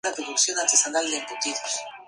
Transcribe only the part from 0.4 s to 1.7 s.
es bastante compleja.